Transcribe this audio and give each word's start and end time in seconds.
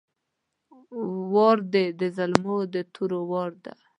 وار 1.33 1.57
ده 1.73 1.83
د 1.99 2.01
زلمو 2.17 2.57
د 2.73 2.75
تورو 2.93 3.19
وار 3.31 3.51
ده! 3.63 3.73